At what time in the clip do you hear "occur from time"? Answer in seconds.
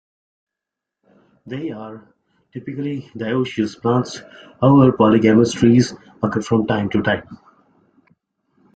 6.23-6.89